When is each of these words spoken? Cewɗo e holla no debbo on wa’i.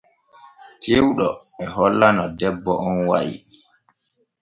Cewɗo 0.81 1.27
e 1.63 1.65
holla 1.75 2.07
no 2.15 2.23
debbo 2.39 2.71
on 2.87 2.97
wa’i. 3.09 3.33